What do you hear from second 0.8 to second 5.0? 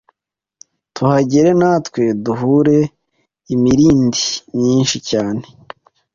tuhagera na twe duhura imirindi myinshi